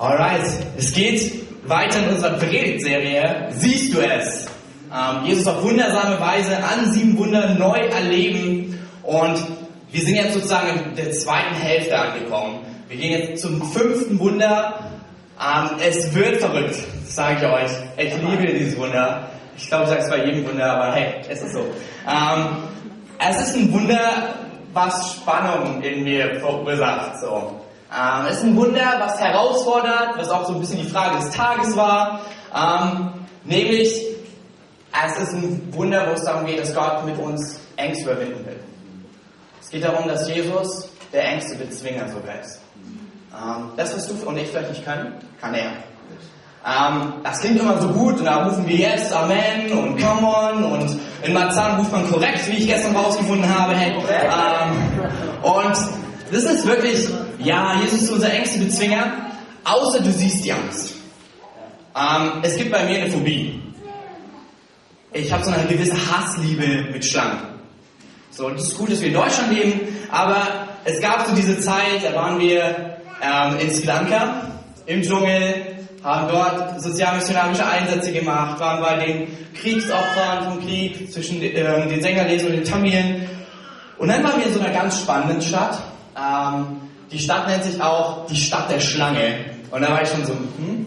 [0.00, 0.46] Alright,
[0.78, 1.30] es geht
[1.68, 3.48] weiter in unserer Predigtserie.
[3.50, 4.46] Siehst du es?
[4.90, 8.78] Ähm, Jesus auf wundersame Weise an sieben Wundern neu erleben.
[9.02, 9.44] Und
[9.92, 12.60] wir sind jetzt sozusagen in der zweiten Hälfte angekommen.
[12.88, 14.78] Wir gehen jetzt zum fünften Wunder.
[15.38, 16.76] Ähm, es wird verrückt,
[17.06, 17.70] sage ich euch.
[17.98, 19.28] Ich liebe dieses Wunder.
[19.58, 21.66] Ich glaube, ich sage es bei jedem Wunder, aber hey, es ist so.
[22.08, 22.46] Ähm,
[23.18, 24.34] es ist ein Wunder,
[24.72, 27.20] was Spannung in mir verursacht.
[27.20, 27.59] So.
[27.92, 31.30] Ähm, es ist ein Wunder, was herausfordert, was auch so ein bisschen die Frage des
[31.30, 32.20] Tages war.
[32.54, 33.10] Ähm,
[33.44, 34.06] nämlich,
[35.04, 38.60] es ist ein Wunder, wo es darum geht, dass Gott mit uns Ängste überwinden will.
[39.60, 42.60] Es geht darum, dass Jesus der Ängste Bezwinger sogar ist.
[43.32, 45.72] Ähm, das, was du und ich vielleicht nicht können, kann er.
[46.64, 50.64] Ähm, das klingt immer so gut und da rufen wir jetzt Amen und Come on
[50.64, 53.74] und in Marzahn ruft man korrekt, wie ich gestern rausgefunden habe.
[53.74, 53.92] Hey.
[53.92, 54.76] Ähm,
[55.42, 55.76] und
[56.30, 57.08] das ist wirklich,
[57.42, 59.12] ja, Jesus ist unser engster Bezwinger,
[59.64, 60.94] außer du siehst die Angst.
[61.96, 63.60] Ähm, es gibt bei mir eine Phobie.
[65.12, 67.38] Ich habe so eine gewisse Hassliebe mit Schlangen.
[68.30, 69.80] So, das ist gut, dass wir in Deutschland leben,
[70.10, 74.42] aber es gab so diese Zeit, da waren wir ähm, in Sri Lanka
[74.86, 75.54] im Dschungel,
[76.02, 82.50] haben dort sozialmissionarische Einsätze gemacht, waren bei den Kriegsopfern vom Krieg zwischen ähm, den Sengerlesen
[82.50, 83.28] und den Tamilen.
[83.98, 85.78] Und dann waren wir in so einer ganz spannenden Stadt.
[86.16, 89.44] Ähm, die Stadt nennt sich auch die Stadt der Schlange.
[89.70, 90.86] Und da war ich schon so, hm,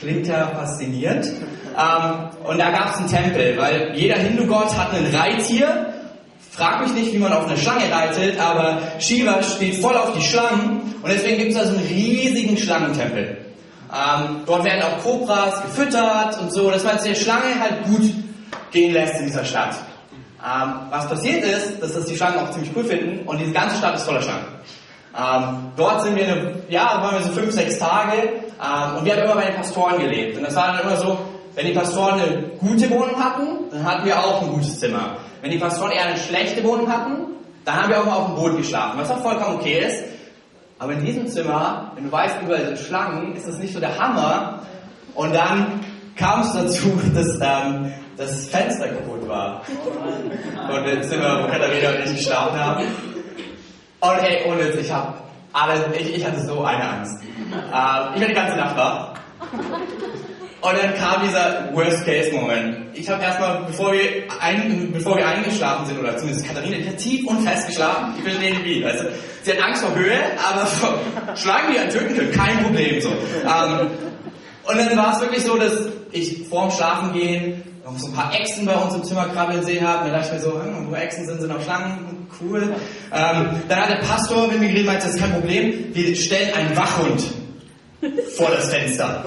[0.00, 1.26] klingt ja faszinierend.
[1.26, 5.86] Ähm, und da gab es einen Tempel, weil jeder Hindu-Gott hat ein Reittier.
[6.50, 10.20] Frag mich nicht, wie man auf eine Schlange reitet, aber Shiva steht voll auf die
[10.20, 13.38] Schlangen und deswegen gibt es da so einen riesigen Schlangentempel.
[13.90, 18.02] Ähm, dort werden auch Kobras gefüttert und so, dass man es der Schlange halt gut
[18.70, 19.76] gehen lässt in dieser Stadt.
[20.44, 23.76] Ähm, was passiert ist, dass das die Schlangen auch ziemlich cool finden und diese ganze
[23.76, 24.44] Stadt ist voller Schlangen.
[25.16, 29.12] Ähm, dort sind wir, eine, ja, waren wir so fünf, sechs Tage ähm, und wir
[29.12, 30.38] haben immer bei den Pastoren gelebt.
[30.38, 31.18] Und das war dann immer so,
[31.54, 35.16] wenn die Pastoren eine gute Wohnung hatten, dann hatten wir auch ein gutes Zimmer.
[35.42, 37.26] Wenn die Pastoren eher eine schlechte Wohnung hatten,
[37.64, 40.04] dann haben wir auch mal auf dem Boden geschlafen, was auch vollkommen okay ist.
[40.78, 43.96] Aber in diesem Zimmer, wenn du weißt, überall sind Schlangen, ist das nicht so der
[43.98, 44.60] Hammer.
[45.14, 45.80] Und dann
[46.16, 49.62] kam es dazu, dass ähm, das Fenster kaputt war.
[50.70, 52.84] Von dem Zimmer, wo Katharina und ich geschlafen haben.
[54.02, 55.14] Und ey, ohne ich habe
[55.52, 57.22] alles, ich, ich hatte so eine Angst.
[57.22, 59.14] Ähm, ich war die ganze Nacht wach.
[60.60, 62.78] Und dann kam dieser Worst-Case-Moment.
[62.94, 64.00] Ich habe erstmal, bevor wir,
[64.40, 68.14] ein, bevor wir eingeschlafen sind, oder zumindest Katharina, ich habe tief und fest geschlafen.
[68.16, 68.84] Ich verstehe nicht wie.
[68.84, 69.12] Weißt du?
[69.42, 70.98] Sie hat Angst vor Höhe, aber vor
[71.36, 73.00] Schlagen, die einen töten können, kein Problem.
[73.00, 73.08] So.
[73.08, 73.86] Ähm,
[74.64, 75.72] und dann war es wirklich so, dass
[76.10, 79.86] ich vorm Schlafen gehen noch so ein paar Echsen bei uns im Zimmer krabbeln sehen
[79.86, 80.10] habe.
[80.10, 82.28] Da dachte ich mir so, hm, wo Echsen sind, sind auch Schlangen.
[82.40, 82.74] Cool.
[83.12, 85.90] Ähm, dann hat der Pastor mit mir geredet, meinte, das ist kein Problem.
[85.92, 87.22] Wir stellen einen Wachhund
[88.36, 89.24] vor das Fenster.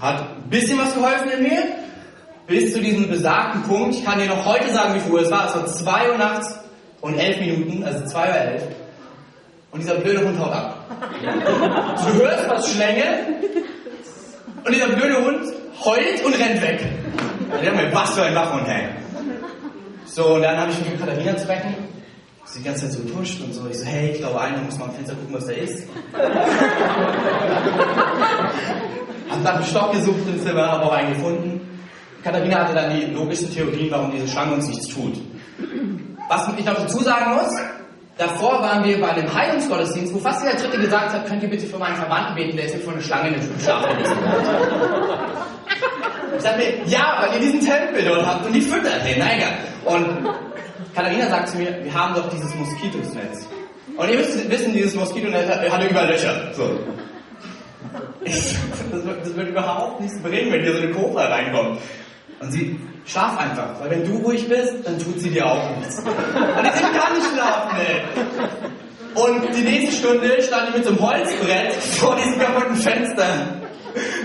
[0.00, 1.62] Hat ein bisschen was geholfen in mir.
[2.46, 3.94] Bis zu diesem besagten Punkt.
[3.94, 5.48] Ich kann dir noch heute sagen, wie Uhr es war.
[5.48, 6.54] Es war 2 Uhr nachts
[7.00, 8.62] und 11 Minuten, also 2 Uhr 11.
[9.70, 10.84] Und dieser blöde Hund haut ab.
[11.20, 13.04] Du hörst was Schlänge
[14.64, 16.80] und dieser blöde Hund heult und rennt weg.
[17.60, 18.88] Ich dachte mir, was für ein Wachhund, hey.
[20.06, 21.74] So, und dann habe ich mich mit Katharina zu wecken.
[22.44, 23.68] Sie die ganze Zeit so getuscht und so.
[23.70, 25.86] Ich so, hey, ich glaube, einer muss mal am Fenster gucken, was da ist.
[29.30, 31.60] hab nach einem Stock gesucht im Zimmer, habe auch einen gefunden.
[32.24, 35.14] Katharina hatte dann die logischen Theorien, warum diese Schlange uns nichts tut.
[36.28, 37.54] Was ich noch dazu sagen muss,
[38.20, 41.66] davor waren wir bei einem Heilungsgottesdienst, wo fast jeder Dritte gesagt hat, könnt ihr bitte
[41.66, 43.86] für meinen Verwandten beten, der ist mir vor eine Schlange in den Schlaf
[46.36, 49.34] Ich dachte mir, ja, weil ihr diesen Tempel dort habt und die füttert den, na
[49.34, 49.56] egal.
[49.84, 50.28] Und
[50.94, 53.48] Katharina sagt zu mir, wir haben doch dieses Moskitosnetz.
[53.96, 56.52] Und ihr müsst wissen, dieses Moskitonetz hat, hat überall Löcher.
[56.54, 56.78] So.
[58.24, 58.56] Ich,
[58.92, 61.80] das, wird, das, wird, überhaupt nichts bringen, wenn hier so eine Cobra reinkommt.
[62.40, 65.98] Und sie, schlaf einfach, weil wenn du ruhig bist, dann tut sie dir auch nichts.
[65.98, 68.02] Und ich kann nicht schlafen, ey.
[69.14, 73.26] Und die nächste Stunde stand ich mit so einem Holzbrett vor diesem kaputten Fenster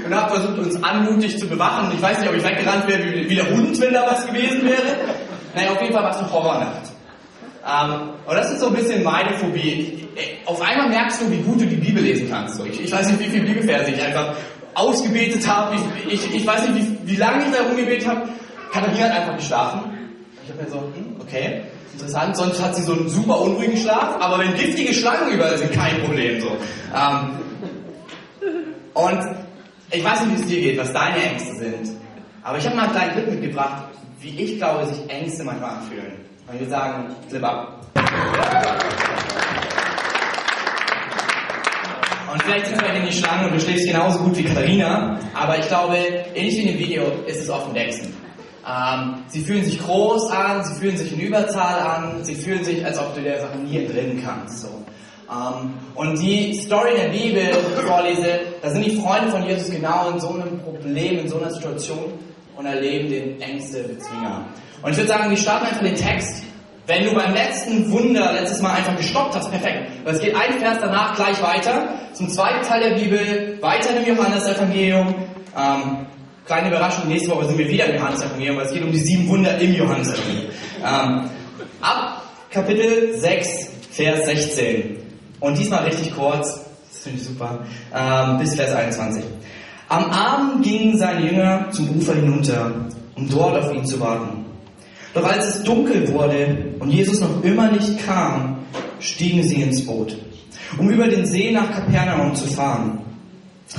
[0.05, 1.91] und habe versucht, uns anmutig zu bewachen.
[1.95, 4.63] Ich weiß nicht, ob ich weggerannt wäre wie, wie der Hund, wenn da was gewesen
[4.63, 4.97] wäre.
[5.55, 6.83] Naja, auf jeden Fall war es eine Horrornacht.
[7.67, 10.07] Ähm, und das ist so ein bisschen meine Phobie.
[10.45, 12.63] Auf einmal merkst du, wie gut du die Bibel lesen kannst.
[12.63, 14.35] Ich, ich weiß nicht, wie viele Bibelverse ich einfach
[14.75, 15.75] ausgebetet habe.
[16.07, 18.29] Ich, ich, ich, weiß nicht, wie, wie lange ich da rumgebetet habe.
[18.71, 19.81] Katharina hat einfach geschlafen.
[20.43, 21.61] Ich habe mir so, hm, okay,
[21.93, 22.37] interessant.
[22.37, 24.17] Sonst hat sie so einen super unruhigen Schlaf.
[24.19, 26.41] Aber wenn giftige Schlangen überall sind, kein Problem.
[26.41, 26.47] So.
[26.93, 27.31] Ähm,
[28.93, 29.19] und
[29.91, 31.97] ich weiß nicht, wie es dir geht, was deine Ängste sind.
[32.43, 33.83] Aber ich habe mal einen kleinen Clip mitgebracht,
[34.19, 36.13] wie ich glaube, sich Ängste manchmal anfühlen.
[36.47, 37.81] Und wir sagen, Clip ab.
[42.35, 45.57] Und vielleicht sind bei dir die Schlangen und du schläfst genauso gut wie Katharina, aber
[45.57, 45.95] ich glaube,
[46.35, 48.13] ähnlich wie in dem Video ist es am nächsten.
[48.67, 52.85] Ähm, sie fühlen sich groß an, sie fühlen sich in Überzahl an, sie fühlen sich,
[52.85, 54.63] als ob du der Sache nie entrinnen kannst.
[54.63, 54.83] So.
[55.31, 59.47] Ähm, und die Story in der Bibel, die ich vorlese, da sind die Freunde von
[59.47, 62.15] Jesus genau in so einem Problem, in so einer Situation
[62.57, 64.45] und erleben den Ängste-Bezwinger.
[64.81, 66.43] Und ich würde sagen, wir starten einfach den Text.
[66.87, 69.89] Wenn du beim letzten Wunder letztes Mal einfach gestoppt hast, perfekt.
[70.03, 74.05] Weil es geht ein Vers danach gleich weiter zum zweiten Teil der Bibel, weiter im
[74.05, 75.15] Johannesevangelium.
[75.57, 76.05] Ähm,
[76.45, 79.27] kleine Überraschung, nächste Woche sind wir wieder im Johannesevangelium, weil es geht um die sieben
[79.27, 80.45] Wunder im Johannesevangelium.
[80.85, 81.29] Ähm,
[81.81, 84.97] ab Kapitel 6, Vers 16.
[85.39, 86.61] Und diesmal richtig kurz,
[86.91, 87.65] das finde ich super,
[87.95, 89.23] ähm, bis Vers 21.
[89.89, 92.71] Am Abend gingen seine Jünger zum Ufer hinunter,
[93.15, 94.44] um dort auf ihn zu warten.
[95.15, 98.57] Doch als es dunkel wurde und Jesus noch immer nicht kam,
[98.99, 100.15] stiegen sie ins Boot,
[100.77, 102.99] um über den See nach Kapernaum zu fahren.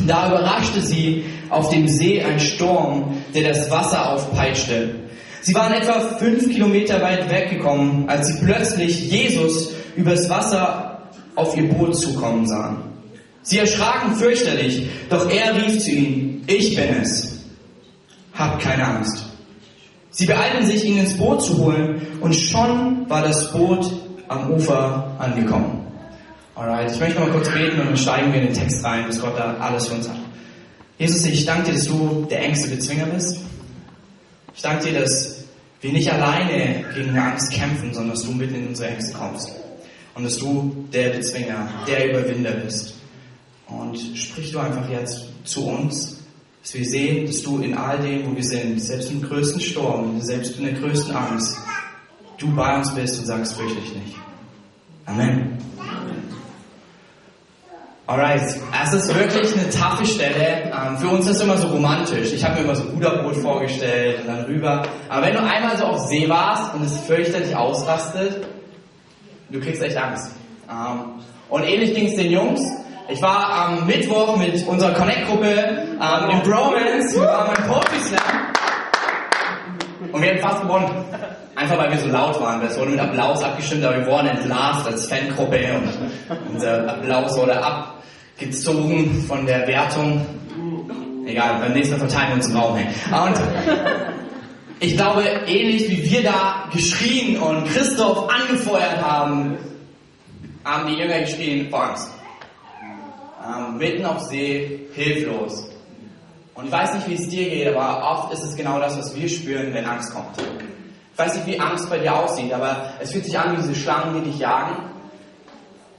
[0.06, 4.94] Da überraschte sie auf dem See ein Sturm, der das Wasser aufpeitschte.
[5.42, 11.02] Sie waren etwa fünf Kilometer weit weggekommen, als sie plötzlich Jesus übers Wasser
[11.34, 12.78] auf ihr Boot zukommen sahen.
[13.42, 17.44] Sie erschraken fürchterlich, doch er rief zu ihnen, ich bin es.
[18.32, 19.35] Habt keine Angst.
[20.16, 23.92] Sie beeilten sich, ihn ins Boot zu holen, und schon war das Boot
[24.28, 25.86] am Ufer angekommen.
[26.54, 29.20] Alright, ich möchte mal kurz beten und dann steigen wir in den Text rein, was
[29.20, 30.16] Gott da alles für uns hat.
[30.96, 33.40] Jesus, ich danke dir, dass du der engste Bezwinger bist.
[34.54, 35.44] Ich danke dir, dass
[35.82, 39.52] wir nicht alleine gegen eine Angst kämpfen, sondern dass du mitten in unsere Ängste kommst.
[40.14, 42.94] Und dass du der Bezwinger, der Überwinder bist.
[43.68, 46.15] Und sprich du einfach jetzt zu uns,
[46.66, 50.20] dass wir sehen, dass du in all dem, wo wir sind, selbst im größten Sturm,
[50.20, 51.56] selbst in der größten Angst,
[52.38, 54.16] du bei uns bist und sagst, dich nicht.
[55.04, 55.58] Amen.
[58.08, 58.42] Alright,
[58.82, 60.72] es ist wirklich eine taffe Stelle.
[60.72, 62.32] Ähm, für uns ist es immer so romantisch.
[62.32, 64.82] Ich habe mir immer so Ruderboot vorgestellt und dann rüber.
[65.08, 68.44] Aber wenn du einmal so auf See warst und es fürchterlich ausrastet,
[69.50, 70.32] du kriegst echt Angst.
[70.68, 72.60] Ähm, und ähnlich ging es den Jungs.
[73.08, 78.20] Ich war am Mittwoch mit unserer Connect-Gruppe ähm, im Bromance, wir waren beim Poetry Slam
[80.12, 81.04] und wir haben fast gewonnen.
[81.54, 82.60] Einfach weil wir so laut waren.
[82.60, 87.62] Das wurde mit Applaus abgestimmt, aber wir wurden entlarvt als Fangruppe und unser Applaus wurde
[87.62, 90.26] abgezogen von der Wertung.
[91.26, 92.74] Egal, beim nächsten Mal verteilen wir uns im Raum.
[92.76, 93.40] Und
[94.80, 99.56] ich glaube, ähnlich wie wir da geschrien und Christoph angefeuert haben,
[100.64, 102.15] haben die Jünger geschrien, Angst.
[103.46, 105.68] Ähm, mitten auf See, hilflos.
[106.54, 109.14] Und ich weiß nicht, wie es dir geht, aber oft ist es genau das, was
[109.14, 110.36] wir spüren, wenn Angst kommt.
[111.12, 113.74] Ich weiß nicht, wie Angst bei dir aussieht, aber es fühlt sich an wie diese
[113.74, 114.76] Schlangen, die dich jagen.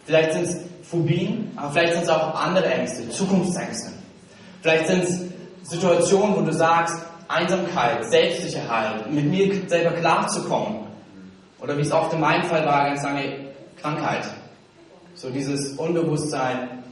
[0.06, 3.92] Vielleicht sind es Phobien, aber vielleicht sind es auch andere Ängste, Zukunftsängste.
[4.62, 5.22] Vielleicht sind es
[5.64, 6.96] Situationen, wo du sagst,
[7.28, 10.88] Einsamkeit, Selbstsicherheit, mit mir selber klarzukommen.
[11.62, 14.26] Oder wie es oft in meinem Fall war, ganz lange Krankheit.
[15.14, 16.84] So dieses Unbewusstsein,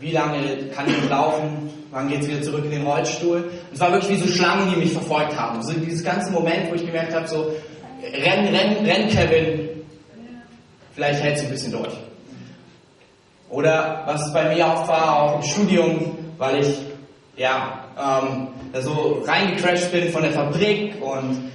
[0.00, 3.50] wie lange kann ich laufen, wann geht es wieder zurück in den Rollstuhl.
[3.72, 5.62] es war wirklich wie so Schlangen, die mich verfolgt haben.
[5.62, 7.52] So dieses ganze Moment, wo ich gemerkt habe, so,
[8.02, 9.68] renn, renn, renn, Kevin,
[10.94, 11.94] vielleicht hältst du ein bisschen durch.
[13.48, 16.76] Oder was bei mir auch war, auch im Studium, weil ich,
[17.36, 21.50] ja, ähm, da so reingecrashed bin von der Fabrik und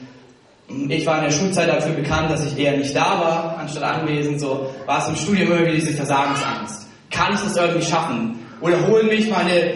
[0.89, 4.39] ich war in der Schulzeit dafür bekannt, dass ich eher nicht da war, anstatt anwesend,
[4.39, 6.87] so war es im Studium irgendwie diese Versagensangst.
[7.11, 8.38] Kann ich das irgendwie schaffen?
[8.61, 9.73] Oder holen mich meine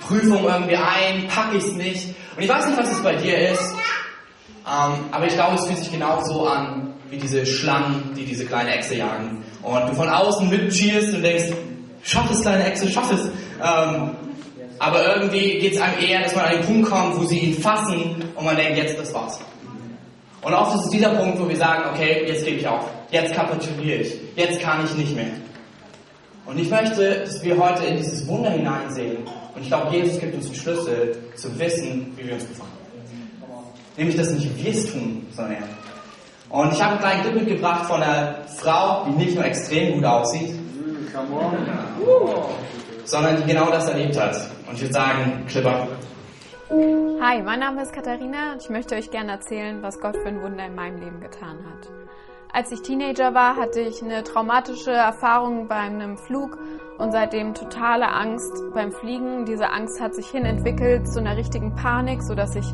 [0.00, 2.08] Prüfung irgendwie ein, packe ich es nicht.
[2.36, 3.74] Und ich weiß nicht, was es bei dir ist,
[4.66, 8.46] ähm, aber ich glaube, es fühlt sich genau so an, wie diese Schlangen, die diese
[8.46, 9.44] kleine Echse jagen.
[9.62, 11.52] Und du von außen mitcheerst und denkst,
[12.02, 13.26] schaff es, kleine Echse, schaff es.
[13.26, 14.10] Ähm,
[14.78, 17.54] aber irgendwie geht es einem eher, dass man an den Punkt kommt, wo sie ihn
[17.54, 19.38] fassen und man denkt, jetzt, das war's.
[20.42, 23.34] Und oft ist es dieser Punkt, wo wir sagen, okay, jetzt gebe ich auf, jetzt
[23.34, 25.30] kapituliere ich, jetzt kann ich nicht mehr.
[26.46, 29.18] Und ich möchte, dass wir heute in dieses Wunder hineinsehen.
[29.54, 32.70] Und ich glaube, Jesus gibt uns den Schlüssel zu wissen, wie wir uns befangen.
[33.96, 35.68] Nämlich, dass nicht wir es tun, sondern er.
[36.50, 40.04] Und ich habe einen kleinen Clip mitgebracht von einer Frau, die nicht nur extrem gut
[40.04, 40.54] aussieht,
[43.04, 44.36] sondern die genau das erlebt hat.
[44.68, 45.88] Und ich würde sagen, Clipper.
[47.20, 50.42] Hi, mein Name ist Katharina und ich möchte euch gerne erzählen, was Gott für ein
[50.42, 51.88] Wunder in meinem Leben getan hat.
[52.56, 56.56] Als ich Teenager war, hatte ich eine traumatische Erfahrung bei einem Flug
[56.98, 59.44] und seitdem totale Angst beim Fliegen.
[59.44, 62.72] Diese Angst hat sich hin entwickelt zu einer richtigen Panik, sodass ich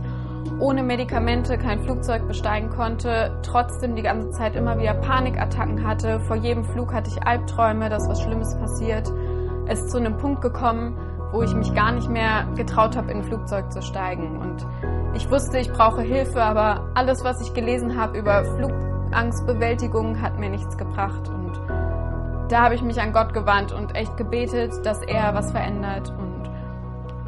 [0.59, 6.21] ohne Medikamente kein Flugzeug besteigen konnte, trotzdem die ganze Zeit immer wieder Panikattacken hatte.
[6.21, 9.11] Vor jedem Flug hatte ich Albträume, dass was Schlimmes passiert.
[9.67, 10.95] ist zu einem Punkt gekommen,
[11.33, 14.37] wo ich mich gar nicht mehr getraut habe, in ein Flugzeug zu steigen.
[14.43, 14.67] Und
[15.15, 18.45] ich wusste, ich brauche Hilfe, aber alles, was ich gelesen habe über
[19.11, 21.29] Flugangstbewältigung, hat mir nichts gebracht.
[21.29, 21.53] Und
[22.49, 26.11] da habe ich mich an Gott gewandt und echt gebetet, dass er was verändert.
[26.11, 26.49] Und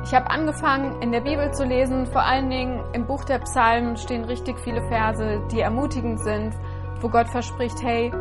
[0.05, 2.07] ich habe angefangen, in der Bibel zu lesen.
[2.07, 6.55] Vor allen Dingen im Buch der Psalmen stehen richtig viele Verse, die ermutigend sind,
[7.01, 8.13] wo Gott verspricht, hey,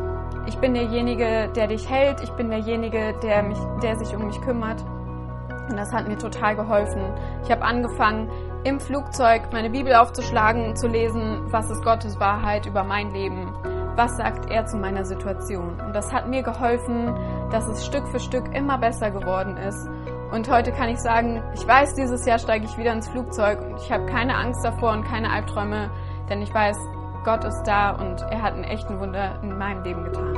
[0.46, 4.40] ich bin derjenige, der dich hält, ich bin derjenige, der, mich, der sich um mich
[4.40, 4.82] kümmert.
[5.70, 7.02] Und das hat mir total geholfen.
[7.44, 8.28] Ich habe angefangen,
[8.64, 13.52] im Flugzeug meine Bibel aufzuschlagen und zu lesen, was ist Gottes Wahrheit über mein Leben.
[13.96, 15.80] Was sagt er zu meiner Situation?
[15.80, 17.14] Und das hat mir geholfen,
[17.50, 19.88] dass es Stück für Stück immer besser geworden ist.
[20.30, 23.76] Und heute kann ich sagen, ich weiß, dieses Jahr steige ich wieder ins Flugzeug und
[23.76, 25.90] ich habe keine Angst davor und keine Albträume,
[26.30, 26.78] denn ich weiß,
[27.24, 30.34] Gott ist da und er hat einen echten Wunder in meinem Leben getan.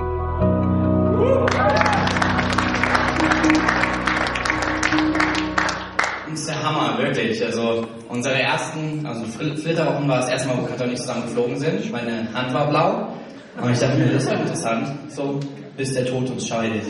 [6.34, 7.44] Ist der Hammer, wirklich.
[7.44, 11.58] Also unsere ersten, also Flitterwochen war das erste Mal, wo Katja und ich zusammen geflogen
[11.58, 11.90] sind.
[11.90, 13.08] Meine Hand war blau.
[13.60, 15.38] Und ich dachte mir, das wäre interessant, so
[15.76, 16.82] bis der Tod uns scheidet.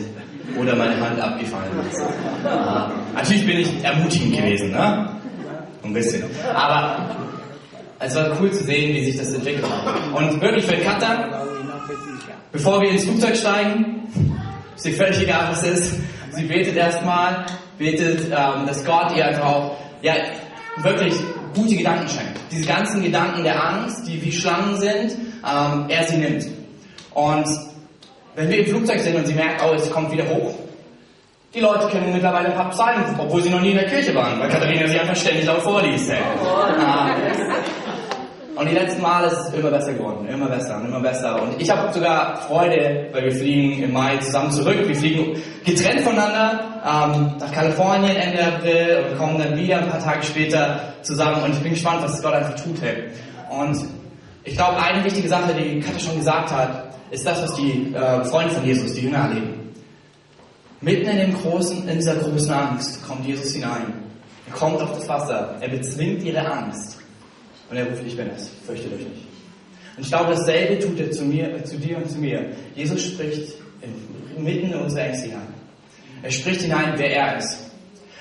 [0.59, 2.01] Oder meine Hand abgefallen ist.
[2.01, 5.09] Uh, natürlich bin ich ermutigend gewesen, ne?
[5.83, 6.23] Ein bisschen.
[6.53, 7.09] Aber
[7.99, 9.65] es war cool zu sehen, wie sich das entwickelt.
[10.13, 11.43] Und wirklich für Katja,
[12.51, 14.07] bevor wir ins Flugzeug steigen,
[14.75, 15.99] ist ihr völlig egal, was es ist.
[16.31, 17.45] Sie betet erstmal,
[17.77, 20.13] betet, ähm, dass Gott ihr einfach auch, ja,
[20.77, 21.13] wirklich
[21.53, 22.39] gute Gedanken schenkt.
[22.51, 25.13] Diese ganzen Gedanken der Angst, die wie Schlangen sind,
[25.45, 26.45] ähm, er sie nimmt.
[27.13, 27.45] Und
[28.35, 30.53] wenn wir im Flugzeug sind und sie merkt, oh, es kommt wieder hoch,
[31.53, 34.37] die Leute kennen mittlerweile ein paar Psalmen, obwohl sie noch nie in der Kirche waren,
[34.39, 36.11] weil Katharina sie einfach ständig laut vorliest.
[36.11, 36.19] Hey.
[36.19, 37.53] Ähm,
[38.55, 41.41] und die letzten Male ist es immer besser geworden, immer besser und immer besser.
[41.41, 44.87] Und ich habe sogar Freude, weil wir fliegen im Mai zusammen zurück.
[44.87, 49.99] Wir fliegen getrennt voneinander ähm, nach Kalifornien Ende April und kommen dann wieder ein paar
[49.99, 51.43] Tage später zusammen.
[51.43, 52.81] Und ich bin gespannt, was Gott einfach tut.
[52.81, 53.09] Hey.
[53.49, 53.77] Und
[54.45, 58.23] ich glaube, eine wichtige Sache, die Katja schon gesagt hat, ist das, was die äh,
[58.23, 59.73] Freunde von Jesus, die Jünger erleben.
[60.79, 63.93] Mitten in, dem großen, in dieser großen Angst kommt Jesus hinein.
[64.47, 65.55] Er kommt auf das Wasser.
[65.59, 66.99] Er bezwingt ihre Angst.
[67.69, 69.25] Und er ruft, ich bin es, fürchtet euch nicht.
[69.97, 72.51] Und ich glaube, dasselbe tut er zu, mir, zu dir und zu mir.
[72.75, 73.53] Jesus spricht
[74.37, 75.47] mitten in unsere Ängste hinein.
[76.21, 77.57] Er spricht hinein, wer er ist.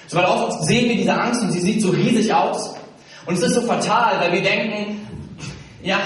[0.06, 2.74] So, weil oft sehen wir diese Angst und sie sieht so riesig aus.
[3.26, 5.00] Und es ist so fatal, weil wir denken,
[5.82, 5.98] ja,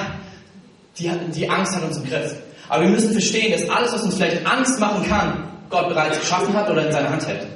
[0.98, 2.34] die, die Angst hat uns im Griff.
[2.68, 6.54] Aber wir müssen verstehen, dass alles, was uns vielleicht Angst machen kann, Gott bereits geschaffen
[6.54, 7.46] hat oder in seiner Hand hält.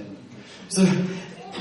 [0.68, 0.82] So,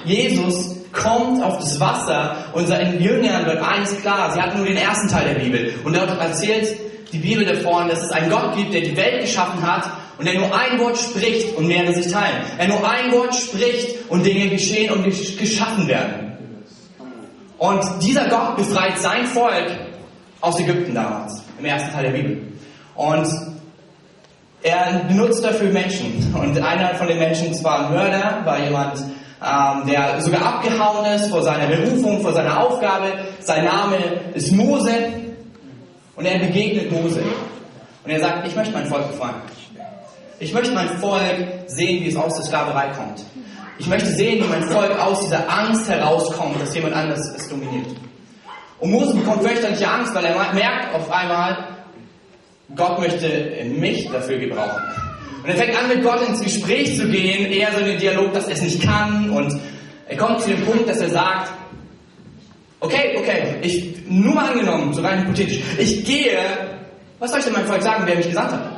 [0.06, 4.78] Jesus kommt auf das Wasser und seinen Jüngern wird eins klar, sie hatten nur den
[4.78, 5.74] ersten Teil der Bibel.
[5.84, 6.78] Und dort erzählt
[7.12, 10.36] die Bibel davon, dass es einen Gott gibt, der die Welt geschaffen hat und der
[10.36, 12.44] nur ein Wort spricht und mehrere sich teilen.
[12.58, 16.38] Er nur ein Wort spricht und Dinge geschehen und geschaffen werden.
[17.58, 19.72] Und dieser Gott befreit sein Volk
[20.42, 22.42] aus Ägypten damals, im ersten Teil der Bibel.
[22.96, 23.28] Und
[24.64, 26.34] er benutzt dafür Menschen.
[26.36, 29.00] Und einer von den Menschen, zwar ein Mörder, war jemand,
[29.42, 33.08] ähm, der sogar abgehauen ist vor seiner Berufung, vor seiner Aufgabe.
[33.40, 33.98] Sein Name
[34.36, 34.92] ist Mose
[36.16, 37.24] und er begegnet Mose.
[38.04, 39.36] Und er sagt, ich möchte mein Volk befreien.
[40.40, 43.24] Ich möchte mein Volk sehen, wie es aus der Sklaverei kommt.
[43.78, 47.88] Ich möchte sehen, wie mein Volk aus dieser Angst herauskommt, dass jemand anderes es dominiert.
[48.80, 51.68] Und Mose bekommt fürchterliche Angst, weil er merkt auf einmal,
[52.76, 54.82] Gott möchte mich dafür gebrauchen.
[55.44, 58.34] Und er fängt an, mit Gott ins Gespräch zu gehen, eher so in den Dialog,
[58.34, 59.30] dass er es nicht kann.
[59.32, 59.60] Und
[60.08, 61.52] er kommt zu dem Punkt, dass er sagt,
[62.80, 66.38] okay, okay, ich, nur mal angenommen, so rein hypothetisch, ich gehe,
[67.20, 68.78] was soll ich denn meinem Volk sagen, wer mich gesandt hat?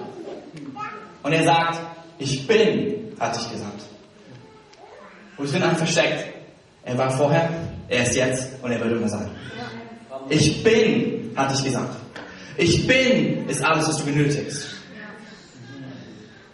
[1.24, 1.79] Und er sagt,
[2.20, 3.82] ich bin, hat sich gesagt.
[5.38, 6.25] Wo denn ein versteckt?
[6.84, 7.50] Er war vorher,
[7.88, 9.29] er ist jetzt und er wird immer sein.
[10.29, 11.96] Ich bin, hat dich gesagt.
[12.58, 14.72] Ich bin, ist alles, was du benötigst.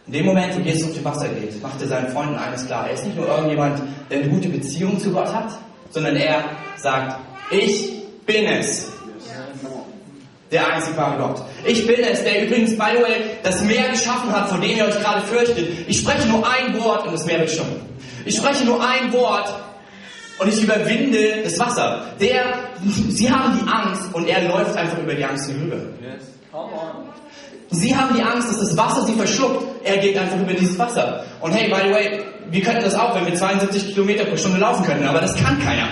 [0.10, 2.88] In dem Moment, wo Jesus auf dem Wasser geht, macht er seinen Freunden eines klar.
[2.88, 5.52] Er ist nicht nur irgendjemand, der eine gute Beziehung zu Gott hat,
[5.92, 6.46] sondern er
[6.78, 7.16] sagt,
[7.52, 7.92] ich
[8.26, 8.92] bin es.
[10.52, 11.44] Der einzig wahre Gott.
[11.64, 14.86] Ich bin es, der übrigens, by the way, das Meer geschaffen hat, vor dem ihr
[14.86, 15.68] euch gerade fürchtet.
[15.88, 17.68] Ich spreche nur ein Wort und das Meer wird stumm.
[18.26, 19.54] Ich spreche nur ein Wort
[20.40, 22.06] und ich überwinde das Wasser.
[22.20, 22.46] Der,
[23.10, 25.76] sie haben die Angst und er läuft einfach über die Angst hinüber.
[26.02, 26.24] Yes.
[26.52, 27.09] Come on.
[27.72, 29.64] Sie haben die Angst, dass das Wasser sie verschluckt.
[29.84, 31.24] Er geht einfach über dieses Wasser.
[31.40, 34.60] Und hey, by the way, wir könnten das auch, wenn wir 72 Kilometer pro Stunde
[34.60, 35.88] laufen könnten, aber das kann keiner.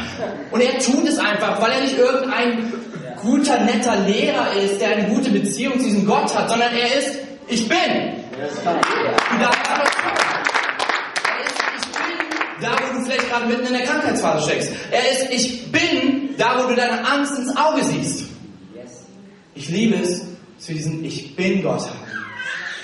[0.52, 2.74] Und er tut es einfach, weil er nicht irgendein
[3.22, 7.16] guter, netter Lehrer ist, der eine gute Beziehung zu diesem Gott hat, sondern er ist,
[7.48, 7.78] ich bin.
[7.78, 9.94] Und da ist,
[11.78, 12.28] ich bin
[12.62, 14.72] da wo du vielleicht gerade mitten in der Krankheitsphase steckst.
[14.92, 18.26] Er ist, ich bin da, wo du deine Angst ins Auge siehst.
[19.54, 20.22] Ich liebe es,
[20.66, 22.08] wir diesen Ich bin Gott haben.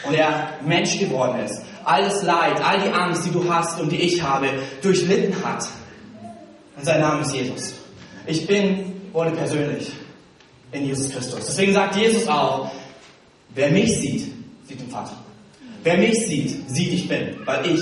[0.05, 1.61] Und er Mensch geworden ist.
[1.85, 4.47] Alles Leid, all die Angst, die du hast und die ich habe,
[4.81, 5.67] durchlitten hat.
[6.75, 7.73] Und sein Name ist Jesus.
[8.25, 9.91] Ich bin, wurde persönlich
[10.71, 11.45] in Jesus Christus.
[11.45, 12.71] Deswegen sagt Jesus auch,
[13.53, 14.31] wer mich sieht,
[14.67, 15.13] sieht den Vater.
[15.83, 17.81] Wer mich sieht, sieht, ich bin, weil ich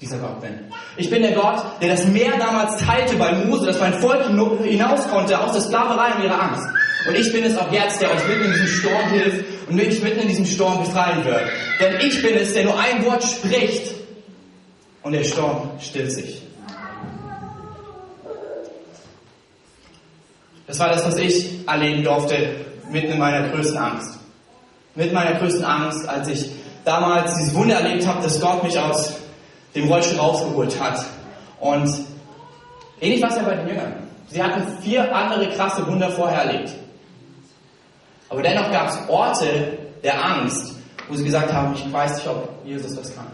[0.00, 0.52] dieser Gott bin.
[0.98, 4.26] Ich bin der Gott, der das Meer damals teilte bei Mose, dass mein Volk
[4.62, 6.66] hinaus konnte aus der Sklaverei und ihrer Angst.
[7.06, 10.02] Und ich bin es auch jetzt, der euch mitten in diesem Sturm hilft und mich
[10.02, 11.42] mitten in diesem Sturm befreien wird.
[11.80, 13.94] Denn ich bin es, der nur ein Wort spricht
[15.02, 16.42] und der Sturm stillt sich.
[20.66, 22.56] Das war das, was ich erleben durfte,
[22.90, 24.18] mitten in meiner größten Angst.
[24.96, 26.50] Mit meiner größten Angst, als ich
[26.84, 29.14] damals dieses Wunder erlebt habe, dass Gott mich aus
[29.74, 31.04] dem Rollstuhl rausgeholt hat.
[31.60, 31.88] Und
[33.00, 33.94] ähnlich war es ja bei den Jüngern.
[34.28, 36.70] Sie hatten vier andere krasse Wunder vorher erlebt.
[38.28, 40.74] Aber dennoch gab es Orte der Angst,
[41.08, 43.26] wo sie gesagt haben, ich weiß nicht, ob Jesus das kann.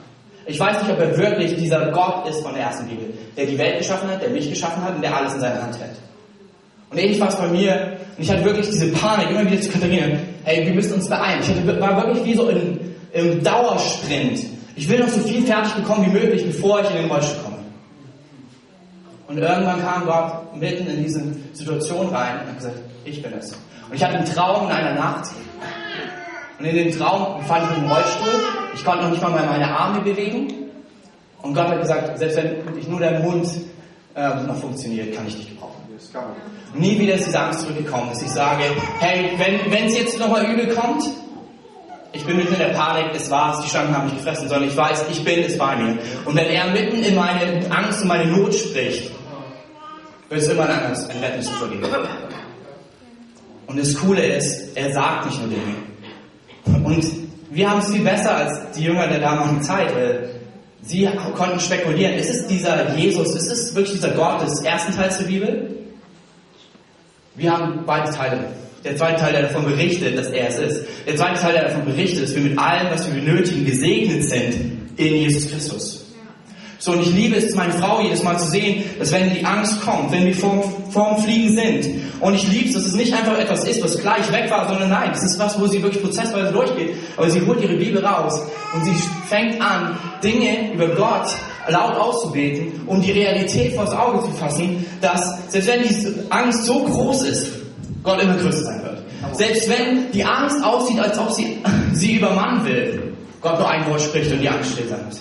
[0.46, 3.56] Ich weiß nicht, ob er wirklich dieser Gott ist von der ersten Bibel, der die
[3.56, 5.96] Welt geschaffen hat, der mich geschaffen hat und der alles in seiner Hand hält.
[6.90, 7.96] Und ähnlich war es bei mir.
[8.16, 11.40] Und ich hatte wirklich diese Panik, immer wieder zu Katharina, hey, wir müssen uns beeilen.
[11.42, 14.40] Ich hatte, war wirklich wie so im Dauersprint.
[14.76, 17.51] Ich will noch so viel fertig bekommen wie möglich, bevor ich in den Rollstuhl komme.
[19.32, 21.22] Und irgendwann kam Gott mitten in diese
[21.54, 23.52] Situation rein und hat gesagt, ich bin es.
[23.52, 25.30] Und ich hatte einen Traum in einer Nacht.
[26.58, 28.40] Und in dem Traum befand ich mich im Rollstuhl.
[28.74, 30.52] Ich konnte noch nicht mal meine Arme bewegen.
[31.40, 33.48] Und Gott hat gesagt, selbst wenn ich nur der Mund
[34.14, 35.82] äh, noch funktioniert, kann ich dich gebrauchen.
[36.74, 38.64] Nie wieder ist diese Angst zurückgekommen, dass ich sage,
[39.00, 41.04] hey, wenn es jetzt nochmal übel kommt,
[42.12, 44.76] ich bin mitten in der Panik, es war's, die Schlangen haben mich gefressen, sondern ich
[44.76, 45.98] weiß, ich bin es bei mir.
[46.26, 49.10] Und wenn er mitten in meine Angst und meine Not spricht,
[50.32, 51.84] wird es immer ein, ein Rettungsrufer geben.
[53.66, 56.84] Und das Coole ist, er sagt nicht nur Dinge.
[56.84, 57.04] Und
[57.50, 59.92] wir haben es viel besser als die Jünger der damaligen Zeit,
[60.82, 65.18] sie konnten spekulieren, ist es dieser Jesus, ist es wirklich dieser Gott des ersten Teils
[65.18, 65.76] der Bibel?
[67.34, 68.46] Wir haben beide Teile.
[68.84, 70.86] Der zweite Teil, der davon berichtet, dass er es ist.
[71.06, 74.78] Der zweite Teil, der davon berichtet, dass wir mit allem, was wir benötigen, gesegnet sind
[74.96, 76.01] in Jesus Christus.
[76.82, 79.80] So, und ich liebe es, meine Frau jedes Mal zu sehen, dass wenn die Angst
[79.82, 83.38] kommt, wenn wir vorm, vorm Fliegen sind, und ich liebe es, dass es nicht einfach
[83.38, 86.50] etwas ist, was gleich weg war, sondern nein, es ist was, wo sie wirklich prozessweise
[86.50, 86.96] durchgeht.
[87.16, 88.42] Aber sie holt ihre Bibel raus
[88.74, 88.94] und sie
[89.28, 91.28] fängt an, Dinge über Gott
[91.68, 96.82] laut auszubeten, um die Realität vors Auge zu fassen, dass selbst wenn diese Angst so
[96.82, 97.46] groß ist,
[98.02, 99.02] Gott immer größer sein wird.
[99.36, 101.58] Selbst wenn die Angst aussieht, als ob sie
[101.92, 105.20] sie übermannen will, Gott nur ein Wort spricht und die Angst still sein muss.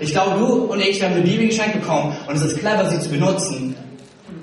[0.00, 3.00] Ich glaube, du und ich, haben eine Bibel geschenkt bekommen und es ist clever, sie
[3.00, 3.76] zu benutzen.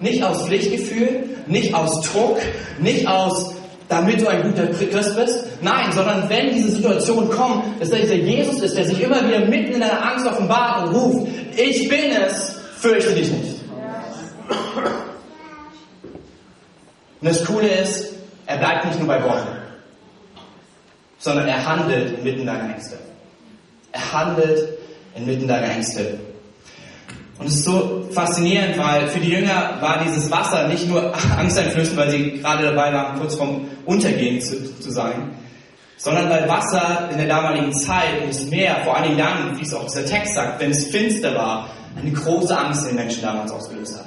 [0.02, 2.40] Nicht aus Pflichtgefühl, nicht aus Druck,
[2.80, 3.54] nicht aus,
[3.88, 5.46] damit du ein guter Christ bist.
[5.62, 9.40] Nein, sondern wenn diese Situation kommt, dass da dieser Jesus ist, der sich immer wieder
[9.46, 13.56] mitten in deiner Angst offenbart und ruft, ich bin es, fürchte dich nicht.
[17.22, 18.14] Und das Coole ist,
[18.46, 19.48] er bleibt nicht nur bei Worten,
[21.18, 22.98] sondern er handelt inmitten deiner Ängste.
[23.92, 24.78] Er handelt
[25.16, 26.20] inmitten deiner Ängste.
[27.38, 31.98] Und es ist so faszinierend, weil für die Jünger war dieses Wasser nicht nur angsteinflößend,
[31.98, 35.32] weil sie gerade dabei waren, kurz vorm Untergehen zu, zu sein,
[35.98, 39.74] sondern weil Wasser in der damaligen Zeit und das Meer, vor Dingen dann, wie es
[39.74, 43.52] auch dieser Text sagt, wenn es finster war, eine große Angst in den Menschen damals
[43.52, 44.06] ausgelöst hat.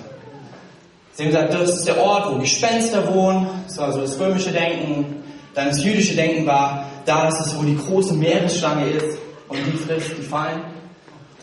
[1.12, 4.50] Sie haben gesagt, das ist der Ort, wo Gespenster wohnen, das war so das römische
[4.50, 5.16] Denken,
[5.54, 9.18] dann das jüdische Denken war, da ist es, wo die große Meeresschlange ist
[9.48, 10.62] und die frisst die Fallen.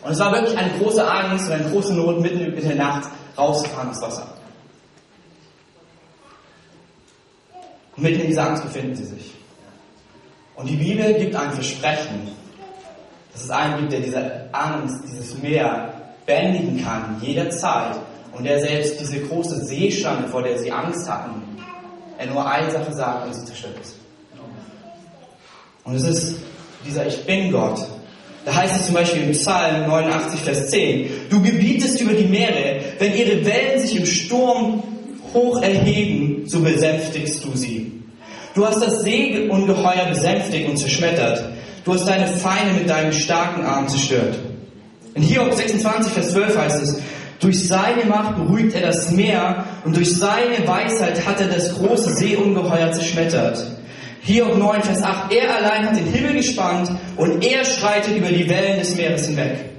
[0.06, 3.10] Und es war wirklich eine große Angst und eine große Not, mitten in der Nacht
[3.36, 4.24] rauszufahren ins Wasser.
[7.96, 9.34] Und mitten in dieser Angst befinden sie sich.
[10.54, 12.28] Und die Bibel gibt ein Versprechen,
[13.32, 15.92] dass es einen gibt, der diese Angst, dieses Meer
[16.24, 17.96] bändigen kann, jederzeit.
[18.32, 21.42] Und der selbst diese große Seeschlange, vor der sie Angst hatten,
[22.16, 23.96] er nur eine Sache sagt und sie zerstört ist.
[25.82, 26.38] Und es ist
[26.86, 27.80] dieser Ich bin Gott,
[28.46, 32.76] da heißt es zum Beispiel im Psalm 89, Vers 10, du gebietest über die Meere,
[33.00, 34.84] wenn ihre Wellen sich im Sturm
[35.34, 37.90] hoch erheben, so besänftigst du sie.
[38.54, 41.44] Du hast das Seeungeheuer besänftigt und zerschmettert.
[41.84, 44.38] Du hast deine Feinde mit deinem starken Arm zerstört.
[45.14, 47.00] In Hiob 26, Vers 12 heißt es,
[47.40, 52.14] durch seine Macht beruhigt er das Meer und durch seine Weisheit hat er das große
[52.14, 53.58] Seeungeheuer zerschmettert.
[54.26, 55.32] Hiob 9, Vers 8.
[55.32, 59.70] Er allein hat den Himmel gespannt und er schreitet über die Wellen des Meeres hinweg.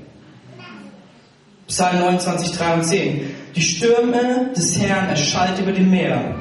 [1.67, 3.35] Psalm 29, 3 und 10.
[3.57, 6.35] Die Stürme des Herrn erschallt über dem Meer.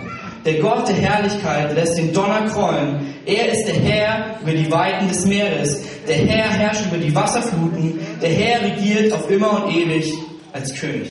[0.44, 3.14] Der Gott der Herrlichkeit lässt den Donner krollen.
[3.26, 5.82] Er ist der Herr über die Weiten des Meeres.
[6.06, 7.98] Der Herr herrscht über die Wasserfluten.
[8.22, 10.14] Der Herr regiert auf immer und ewig
[10.52, 11.08] als König.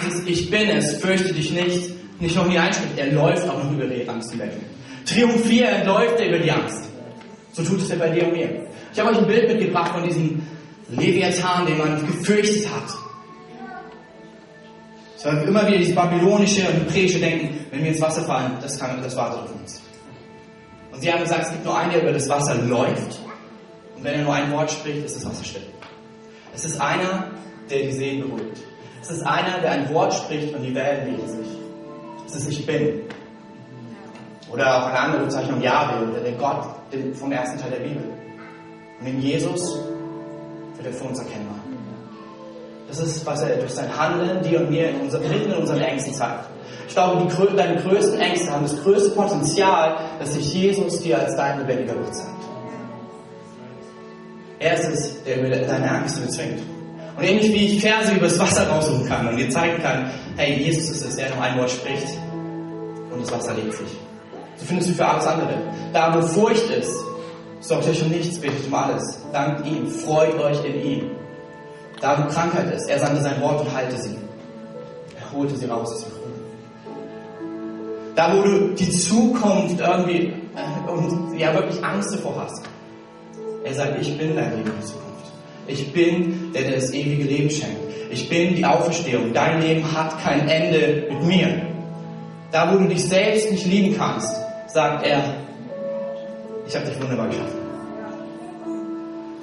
[0.00, 2.98] Dieses Ich bin es, fürchte dich nicht, nicht noch hineinspricht.
[2.98, 4.52] Er läuft auch noch über die Angst hinweg.
[5.06, 6.84] Triumphierend läuft er über die Angst.
[7.52, 8.66] So tut es ja bei dir und mir.
[8.92, 10.42] Ich habe euch ein Bild mitgebracht von diesem
[10.88, 12.94] Leviathan, den man gefürchtet hat.
[15.16, 18.78] Es war immer wieder dieses babylonische und hebräische Denken, wenn wir ins Wasser fallen, das,
[18.78, 19.80] kann, das wartet auf uns.
[20.92, 23.20] Und sie haben gesagt, es gibt nur einen, der über das Wasser läuft.
[23.96, 25.62] Und wenn er nur ein Wort spricht, ist das Wasser still.
[26.54, 27.30] Es ist einer,
[27.70, 28.58] der die Seen beruhigt.
[29.04, 31.46] Es ist einer, der ein Wort spricht und die Wellen legen sich.
[32.26, 33.02] Es ist Ich Bin.
[34.50, 36.64] Oder auch eine andere Bezeichnung Yahweh oder der Gott
[37.12, 38.02] vom ersten Teil der Bibel.
[39.00, 39.78] Und in Jesus
[40.76, 41.56] wird er für uns erkennbar.
[42.88, 45.80] Das ist, was er durch sein Handeln dir und mir in unser, mitten in unseren
[45.80, 46.46] Ängsten zeigt.
[46.88, 51.36] Ich glaube, die, deine größten Ängste haben das größte Potenzial, dass sich Jesus dir als
[51.36, 52.30] dein lebendiger Gott zeigt.
[54.60, 56.73] Er ist es, der deine Ängste bezwingt.
[57.16, 60.90] Und ähnlich wie ich Verse übers Wasser raussuchen kann und dir zeigen kann, hey, Jesus
[60.90, 62.08] ist es, der noch ein Wort spricht
[63.12, 63.88] und das Wasser legt sich.
[64.56, 65.54] So findest du für alles andere.
[65.92, 66.96] Da, wo Furcht ist,
[67.60, 69.18] sorgt euch um nichts, betet um alles.
[69.32, 71.10] Dankt ihm, freut euch in ihm.
[72.00, 74.16] Da, wo Krankheit ist, er sandte sein Wort und heilte sie.
[75.18, 76.24] Er holte sie raus aus dem Grund.
[78.16, 82.62] Da, wo du die Zukunft irgendwie äh, und ja wirklich Angst davor hast,
[83.64, 85.03] er sagt, ich bin dein Leben in Zukunft.
[85.66, 87.80] Ich bin der, der das ewige Leben schenkt.
[88.10, 89.32] Ich bin die Auferstehung.
[89.32, 91.62] Dein Leben hat kein Ende mit mir.
[92.52, 94.34] Da, wo du dich selbst nicht lieben kannst,
[94.68, 95.34] sagt er,
[96.66, 97.58] ich habe dich wunderbar geschaffen.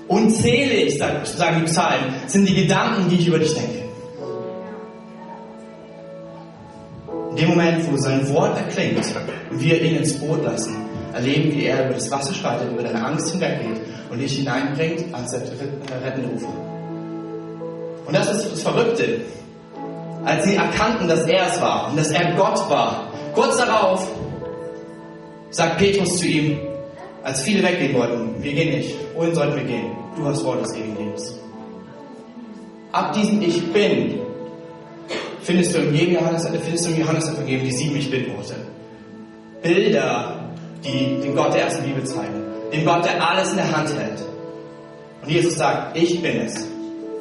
[0.08, 3.82] Unzählig, sagen die Psalmen, sind die Gedanken, die ich über dich denke.
[7.32, 8.98] In dem Moment, wo sein Wort erklingt
[9.52, 10.76] und wir ihn ins Boot lassen,
[11.14, 15.34] erleben, wie er über das Wasser schreitet, über deine Angst hinweggeht und dich hineinbringt ans
[15.34, 16.54] rettende Ufer.
[18.06, 19.22] Und das ist das Verrückte.
[20.26, 24.08] Als sie erkannten, dass er es war und dass er Gott war, kurz darauf
[25.50, 26.60] sagt Petrus zu ihm,
[27.24, 29.92] als viele weggehen wollten, wir gehen nicht, wohin sollten wir gehen?
[30.16, 31.36] Du hast Wort des ewigen Lebens.
[32.92, 34.20] Ab diesem Ich Bin
[35.42, 38.56] findest du im Johannes, findest du im Johannes Evangelium die sieben Ich Bin-Worte.
[39.62, 40.51] Bilder,
[40.84, 42.44] die den Gott der ersten Bibel zeigen.
[42.72, 44.22] Den Gott, der alles in der Hand hält.
[45.22, 46.66] Und Jesus sagt, ich bin es,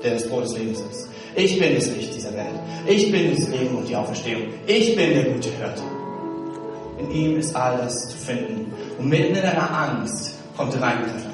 [0.02, 1.08] der das Brot des Lebens ist.
[1.36, 2.58] Ich bin das Licht dieser Welt.
[2.86, 4.42] Ich bin das Leben und die Auferstehung.
[4.66, 5.82] Ich bin der gute Hirte.
[6.98, 8.72] In ihm ist alles zu finden.
[8.98, 11.30] Und mitten in deiner Angst kommt er reingegriffen.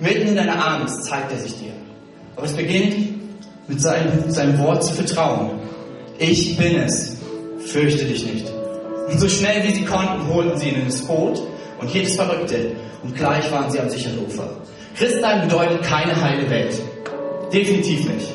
[0.00, 1.72] Mitten in deiner Angst zeigt er sich dir.
[2.36, 2.94] Aber es beginnt
[3.68, 5.50] mit seinem, seinem Wort zu vertrauen.
[6.18, 7.16] Ich bin es.
[7.66, 8.46] Fürchte dich nicht.
[9.10, 11.40] Und so schnell wie sie konnten, holten sie ihn in das Boot
[11.80, 12.72] und jedes Verrückte.
[13.02, 14.48] Und gleich waren sie am sicheren Ufer.
[14.96, 16.74] Christsein bedeutet keine heile Welt.
[17.52, 18.34] Definitiv nicht.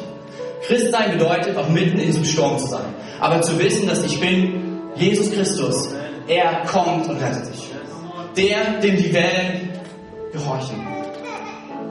[0.63, 2.85] Christsein bedeutet auch mitten in diesem Sturm zu sein.
[3.19, 5.89] Aber zu wissen, dass ich bin Jesus Christus.
[6.27, 7.71] Er kommt und rettet dich.
[8.35, 9.69] Der, dem die Wellen
[10.33, 10.85] gehorchen.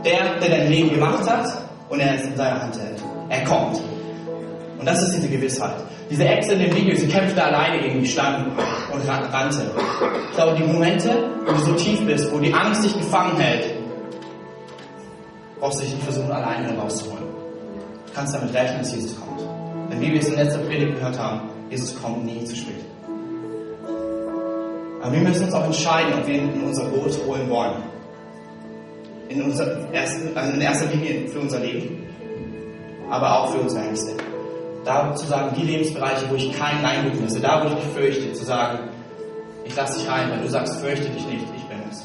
[0.04, 1.46] Der, der dein Leben gemacht hat
[1.88, 3.00] und er es in seiner Hand hält.
[3.28, 3.80] Er kommt.
[4.84, 5.76] Und das ist diese Gewissheit.
[6.10, 8.52] Diese Ex in dem Video, sie kämpfte alleine gegen die Schlangen
[8.92, 9.62] und rannte.
[10.28, 13.64] Ich glaube, die Momente, wo du so tief bist, wo die Angst dich gefangen hält,
[15.58, 17.24] brauchst du dich nicht versuchen, alleine rauszuholen.
[18.08, 19.40] Du kannst damit rechnen, dass Jesus kommt.
[19.90, 22.84] Denn wie wir es in letzter Predigt gehört haben, Jesus kommt nie zu spät.
[25.00, 27.82] Aber wir müssen uns auch entscheiden, ob wir ihn in unser Boot holen wollen.
[29.30, 32.06] In, unser ersten, also in erster Linie für unser Leben,
[33.08, 34.12] aber auch für unsere Ängste.
[34.84, 38.32] Da zu sagen, die Lebensbereiche, wo ich keinen Einblick müsse, da wo ich mich fürchte,
[38.34, 38.78] zu sagen,
[39.64, 42.04] ich lasse dich rein, weil du sagst, fürchte dich nicht, ich bin es.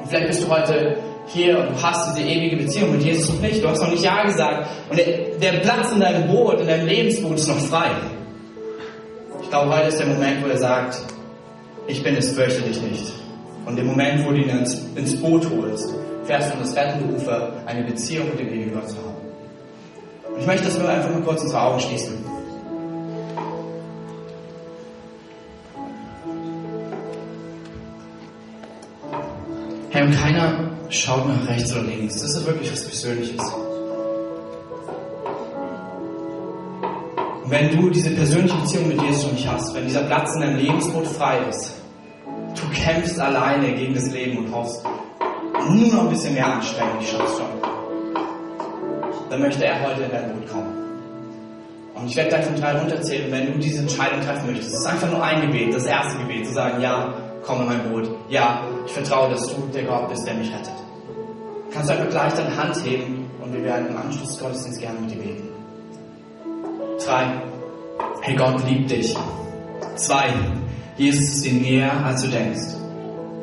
[0.00, 3.40] Und vielleicht bist du heute hier und du hast diese ewige Beziehung mit Jesus noch
[3.40, 3.62] nicht.
[3.62, 4.68] Du hast noch nicht Ja gesagt.
[4.90, 5.06] Und der,
[5.40, 7.90] der Platz in deinem Boot, in deinem Lebensboot ist noch frei.
[9.42, 11.00] Ich glaube, heute ist der Moment, wo er sagt,
[11.86, 13.12] ich bin es, fürchte dich nicht.
[13.64, 15.94] Und im Moment, wo du ihn ins, ins Boot holst,
[16.24, 19.17] fährst du an das rettende Ufer, eine Beziehung mit dem ewigen Gott zu haben.
[20.40, 22.24] Ich möchte, dass wir einfach mal kurz unsere Augen schließen.
[29.90, 32.20] Herr, keiner schaut nach rechts oder links.
[32.22, 33.42] Das ist wirklich was Persönliches.
[37.42, 40.42] Und wenn du diese persönliche Beziehung mit Jesus noch nicht hast, wenn dieser Platz in
[40.42, 41.74] deinem Lebensboot frei ist,
[42.54, 44.84] du kämpfst alleine gegen das Leben und hoffst,
[45.70, 47.57] nur noch ein bisschen mehr anstrengen, ich schaff's schon.
[49.30, 50.78] Dann möchte er heute in dein Boot kommen.
[51.94, 54.72] Und ich werde gleich von drei runterzählen, wenn du diese Entscheidung treffen möchtest.
[54.72, 57.12] Es ist einfach nur ein Gebet, das erste Gebet, zu sagen, ja,
[57.42, 58.08] komm in mein Boot.
[58.28, 60.72] Ja, ich vertraue, dass du der Gott bist, der mich rettet.
[61.72, 65.00] Kannst du einfach gleich deine Hand heben und wir werden im Anschluss des Gottesdienstes gerne
[65.00, 65.48] mit dir beten.
[67.04, 67.42] Drei.
[68.20, 69.16] Hey, Gott liebt dich.
[69.96, 70.32] Zwei.
[70.96, 72.74] Jesus ist dir näher, als du denkst.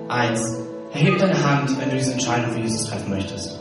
[0.08, 0.58] Eins.
[0.94, 3.60] Erhebe deine Hand, wenn du diese Entscheidung für Jesus treffen möchtest.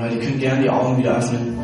[0.00, 1.58] Alright, ihr könnt gerne die Augen wieder öffnen.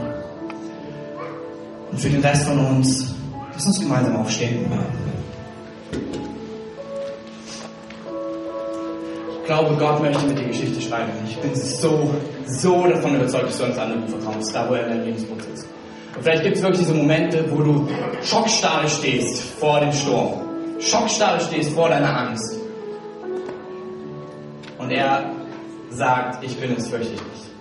[1.90, 3.14] Und für den Rest von uns,
[3.54, 4.66] lass uns gemeinsam aufstehen.
[9.40, 11.12] Ich glaube, Gott möchte mit dir Geschichte schreiben.
[11.26, 12.10] Ich bin so,
[12.46, 15.38] so davon überzeugt, dass du ans andere Ufer kommst, da wo er in deinem Lebensboot
[15.54, 15.66] ist.
[16.14, 17.88] Und vielleicht gibt es wirklich diese Momente, wo du
[18.22, 20.34] schockstarre stehst vor dem Sturm.
[20.78, 22.60] Schockstarre stehst vor deiner Angst.
[24.76, 25.24] Und er
[25.88, 27.55] sagt, ich bin es, fürchte ich nicht.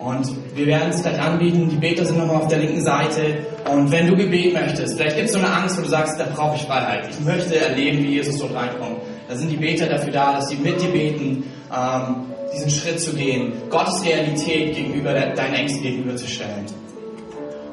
[0.00, 1.68] Und wir werden es gleich anbieten.
[1.68, 3.44] Die Beter sind nochmal auf der linken Seite.
[3.70, 6.24] Und wenn du Gebet möchtest, vielleicht gibt es so eine Angst, wo du sagst, da
[6.34, 7.06] brauche ich Freiheit.
[7.10, 8.96] Ich möchte erleben, wie Jesus dort reinkommt.
[9.28, 12.16] Da sind die Beter dafür da, dass sie mit dir beten, ähm,
[12.54, 16.64] diesen Schritt zu gehen, Gottes Realität gegenüber de deinen Ängsten gegenüberzustellen.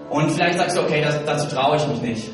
[0.10, 2.32] Und vielleicht sagst du, okay, das, dazu traue ich mich nicht.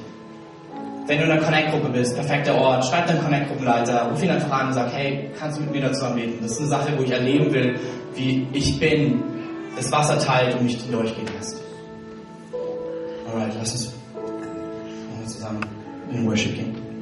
[1.05, 4.67] Wenn du in einer Connect-Gruppe bist, perfekter Ort, schreib deinen Connect-Gruppenleiter, ruf ihn einfach an
[4.67, 6.39] und sag, hey, kannst du mit mir dazu anbeten?
[6.41, 7.75] Das ist eine Sache, wo ich erleben will,
[8.15, 9.21] wie ich bin,
[9.75, 11.61] das Wasser teilt und mich durchgehen lässt.
[13.27, 13.93] Alright, lass uns
[15.33, 15.65] zusammen
[16.11, 16.92] in Worship gehen.